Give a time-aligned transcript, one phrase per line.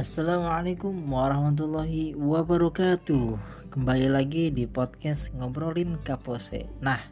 [0.00, 3.36] Assalamualaikum warahmatullahi wabarakatuh.
[3.68, 6.64] Kembali lagi di podcast Ngobrolin Kapose.
[6.80, 7.04] Nah,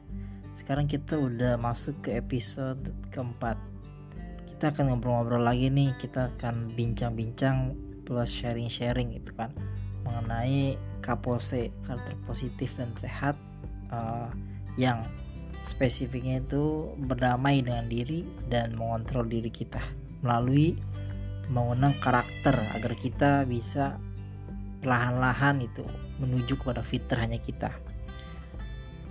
[0.56, 2.80] sekarang kita udah masuk ke episode
[3.12, 3.60] keempat.
[4.56, 6.00] Kita akan ngobrol-ngobrol lagi nih.
[6.00, 7.76] Kita akan bincang-bincang
[8.08, 9.52] plus sharing-sharing gitu kan
[10.08, 13.36] Mengenai Kapose, karakter positif dan sehat
[13.92, 14.32] uh,
[14.80, 15.12] Yang
[15.60, 19.84] spesifiknya itu berdamai dengan diri dan mengontrol diri kita
[20.24, 20.80] Melalui
[21.48, 23.96] pembangunan karakter agar kita bisa
[24.84, 25.82] perlahan-lahan itu
[26.20, 27.72] menuju kepada fitrahnya kita.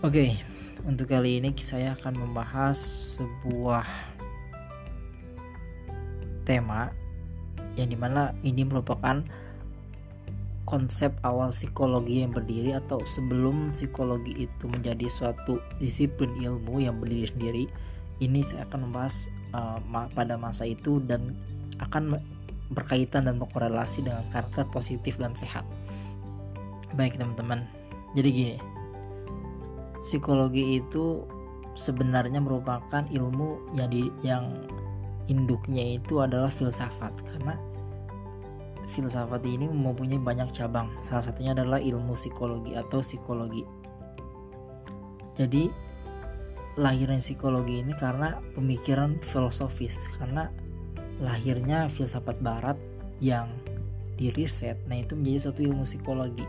[0.05, 0.38] Oke,
[0.86, 2.78] untuk kali ini saya akan membahas
[3.18, 3.84] sebuah
[6.45, 6.94] tema
[7.76, 9.26] yang di mana ini merupakan
[10.70, 17.28] konsep awal psikologi yang berdiri atau sebelum psikologi itu menjadi suatu disiplin ilmu yang berdiri
[17.28, 17.66] sendiri
[18.20, 19.80] ini saya akan membahas uh,
[20.12, 21.38] pada masa itu dan
[21.84, 22.20] akan
[22.72, 25.64] berkaitan dan berkorelasi dengan karakter positif dan sehat.
[26.95, 27.67] Baik teman-teman,
[28.16, 28.58] jadi gini,
[30.02, 31.23] psikologi itu
[31.78, 34.66] sebenarnya merupakan ilmu yang di, yang
[35.30, 37.59] induknya itu adalah filsafat karena
[38.88, 40.89] filsafat ini mempunyai banyak cabang.
[41.03, 43.64] Salah satunya adalah ilmu psikologi atau psikologi.
[45.38, 45.70] Jadi
[46.80, 50.50] lahirnya psikologi ini karena pemikiran filosofis karena
[51.22, 52.78] lahirnya filsafat barat
[53.18, 53.50] yang
[54.18, 54.78] diriset.
[54.90, 56.46] Nah itu menjadi suatu ilmu psikologi.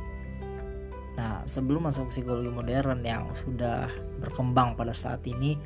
[1.16, 5.58] Nah sebelum masuk psikologi modern yang sudah berkembang pada saat ini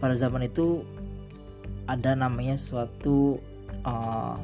[0.00, 0.82] pada zaman itu
[1.84, 3.36] ada namanya suatu
[3.84, 4.38] uh,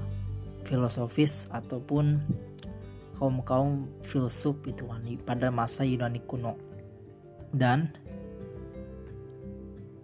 [0.66, 2.20] filosofis ataupun
[3.16, 4.84] kaum kaum filsuf itu
[5.24, 6.58] pada masa Yunani kuno.
[7.54, 7.94] Dan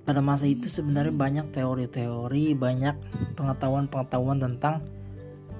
[0.03, 2.97] pada masa itu sebenarnya banyak teori-teori, banyak
[3.39, 4.83] pengetahuan-pengetahuan tentang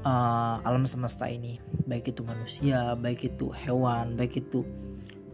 [0.03, 4.67] uh, alam semesta ini, baik itu manusia, baik itu hewan, baik itu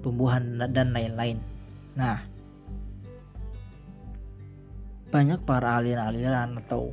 [0.04, 1.40] tumbuhan dan lain-lain.
[1.96, 2.20] Nah,
[5.08, 6.92] banyak para aliran-aliran atau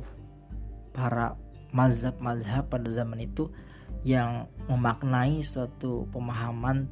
[0.96, 1.36] para
[1.76, 3.52] mazhab-mazhab pada zaman itu
[4.00, 6.88] yang memaknai suatu pemahaman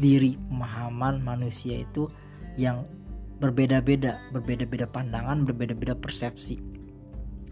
[0.00, 2.08] diri, pemahaman manusia itu
[2.56, 2.88] yang
[3.36, 6.56] berbeda-beda, berbeda-beda pandangan, berbeda-beda persepsi.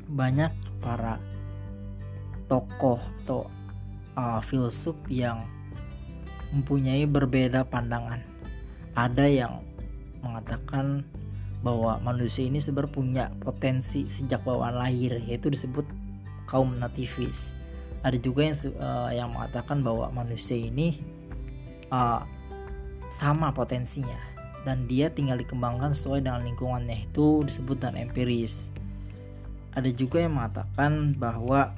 [0.08, 1.20] Banyak para
[2.48, 3.48] tokoh atau
[4.16, 5.44] uh, filsuf yang
[6.54, 8.22] mempunyai berbeda pandangan.
[8.94, 9.52] Ada yang
[10.22, 11.02] mengatakan
[11.64, 15.84] bahwa manusia ini sebenarnya punya potensi sejak bawaan lahir, yaitu disebut
[16.44, 17.56] kaum nativis.
[18.04, 21.00] Ada juga yang uh, yang mengatakan bahwa manusia ini
[21.88, 22.20] uh,
[23.16, 24.20] sama potensinya,
[24.64, 28.72] dan dia tinggal dikembangkan sesuai dengan lingkungannya itu disebut dengan empiris.
[29.76, 31.76] Ada juga yang mengatakan bahwa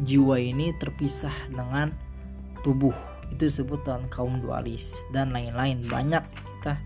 [0.00, 1.92] jiwa ini terpisah dengan
[2.64, 2.96] tubuh
[3.32, 6.76] itu disebut dengan kaum dualis dan lain-lain banyak kita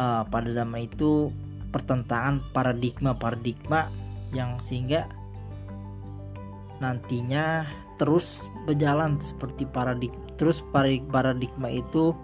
[0.00, 1.28] uh, pada zaman itu
[1.70, 3.92] pertentangan paradigma-paradigma
[4.34, 5.06] yang sehingga
[6.80, 7.68] nantinya
[8.00, 12.16] terus berjalan seperti paradigma terus paradigma itu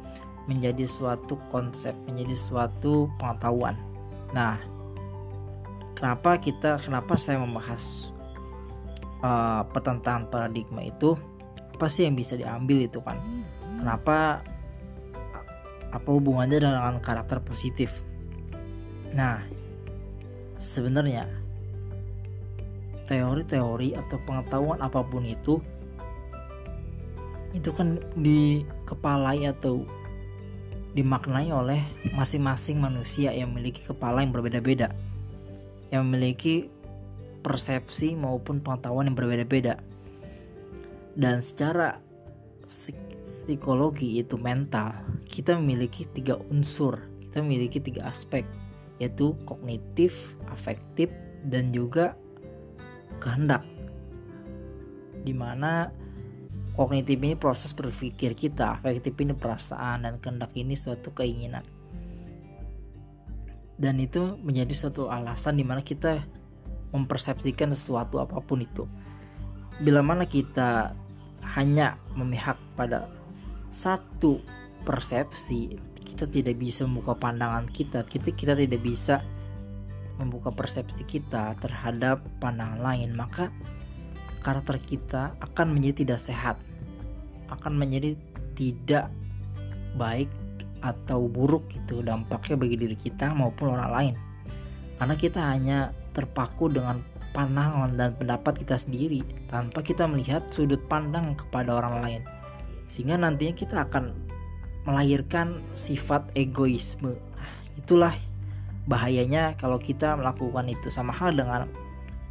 [0.47, 3.75] menjadi suatu konsep, menjadi suatu pengetahuan.
[4.31, 4.59] Nah,
[5.99, 8.15] kenapa kita, kenapa saya membahas
[9.23, 11.19] uh, pertentangan paradigma itu?
[11.77, 13.19] Apa sih yang bisa diambil itu kan?
[13.83, 14.41] Kenapa?
[15.93, 18.07] Apa hubungannya dengan karakter positif?
[19.13, 19.43] Nah,
[20.57, 21.27] sebenarnya
[23.07, 25.63] teori-teori atau pengetahuan apa pun itu
[27.55, 29.87] itu kan dikepalai atau
[30.97, 31.85] dimaknai oleh
[32.17, 34.97] masing-masing manusia yang memiliki kepala yang berbeda-beda,
[35.93, 36.73] yang memiliki
[37.45, 39.77] persepsi maupun pengetahuan yang berbeda-beda.
[41.13, 42.01] Dan secara
[42.65, 48.49] psikologi itu mental, kita memiliki tiga unsur, kita memiliki tiga aspek,
[48.97, 51.13] yaitu kognitif, afektif,
[51.45, 52.17] dan juga
[53.21, 53.69] kehendak.
[55.21, 55.93] Di mana
[56.77, 61.65] Kognitif ini proses berpikir kita, afektif ini perasaan, dan kehendak ini suatu keinginan.
[63.81, 66.21] Dan itu menjadi suatu alasan di mana kita
[66.93, 68.85] mempersepsikan sesuatu apa pun itu.
[69.81, 70.93] Bila mana kita
[71.57, 73.09] hanya memihak pada
[73.73, 74.45] satu
[74.85, 75.81] persepsi,
[76.13, 79.25] kita tidak bisa membuka pandangan kita, kita, kita tidak bisa
[80.17, 83.53] membuka persepsi kita terhadap pandangan lain, maka
[84.47, 86.57] karakter kita akan menjadi tidak sehat,
[87.51, 88.15] akan menjadi
[88.55, 89.11] tidak
[89.99, 90.31] baik
[90.87, 94.15] atau buruk itu dampaknya bagi diri kita maupun orang lain.
[95.03, 97.03] Karena kita hanya terpaku dengan
[97.35, 99.21] pandangan dan pendapat kita sendiri
[99.51, 102.23] tanpa kita melihat sudut pandang kepada orang lain.
[102.87, 104.15] Sehingga nantinya kita akan
[104.87, 107.19] melahirkan sifat egoisme.
[107.35, 108.15] Nah, itulah
[108.87, 110.87] bahayanya kalau kita melakukan itu.
[110.89, 111.67] Sama hal dengan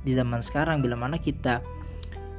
[0.08, 1.60] di zaman sekarang bila mana kita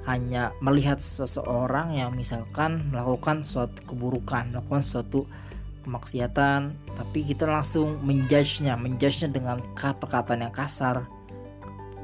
[0.06, 5.26] hanya melihat seseorang yang misalkan melakukan suatu keburukan melakukan suatu
[5.82, 11.06] kemaksiatan tapi kita langsung menjudge-nya menjudge-nya dengan perkataan yang kasar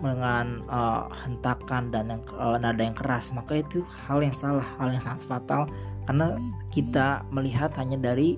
[0.02, 3.30] dengan uh, hentakan dan yang uh, nada yang keras.
[3.30, 5.70] Maka itu hal yang salah hal yang sangat fatal.
[6.10, 6.34] Karena
[6.74, 8.34] kita melihat hanya dari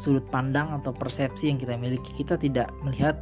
[0.00, 2.10] sudut pandang atau persepsi yang kita miliki.
[2.16, 3.20] Kita tidak melihat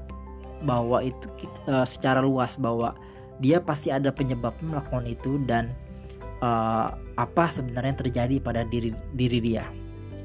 [0.62, 1.26] bahwa itu
[1.66, 2.94] uh, secara luas bahwa
[3.40, 5.72] dia pasti ada penyebab melakukan itu dan
[6.40, 9.64] uh, apa sebenarnya yang terjadi pada diri diri dia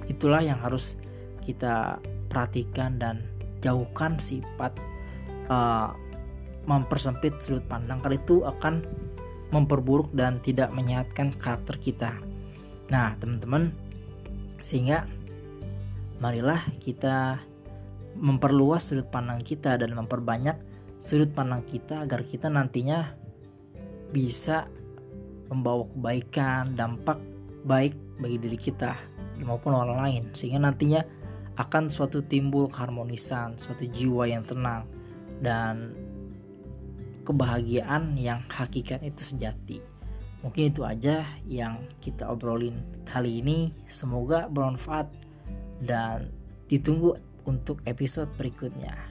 [0.08, 1.00] itulah yang harus
[1.44, 2.00] kita
[2.32, 3.28] perhatikan dan
[3.60, 4.76] jauhkan sifat
[5.52, 5.94] uh,
[6.66, 8.86] mempersempit sudut pandang karena itu akan
[9.52, 12.16] memperburuk dan tidak menyehatkan karakter kita.
[12.88, 13.76] Nah, teman-teman,
[14.64, 15.08] sehingga
[16.24, 17.44] marilah kita
[18.16, 20.56] memperluas sudut pandang kita dan memperbanyak
[21.02, 23.18] sudut pandang kita agar kita nantinya
[24.14, 24.70] bisa
[25.50, 27.18] membawa kebaikan, dampak
[27.66, 28.94] baik bagi diri kita
[29.42, 31.02] maupun orang lain sehingga nantinya
[31.58, 34.86] akan suatu timbul keharmonisan, suatu jiwa yang tenang
[35.42, 35.98] dan
[37.26, 39.82] kebahagiaan yang hakikat itu sejati.
[40.42, 43.74] Mungkin itu aja yang kita obrolin kali ini.
[43.86, 45.06] Semoga bermanfaat
[45.82, 46.34] dan
[46.66, 49.11] ditunggu untuk episode berikutnya.